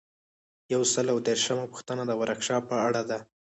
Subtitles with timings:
[0.73, 3.19] یو سل او دیرشمه پوښتنه د ورکشاپ په اړه ده.